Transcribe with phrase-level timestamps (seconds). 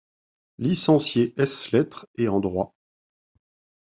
[0.57, 2.73] Licencié ès lettres et en droit.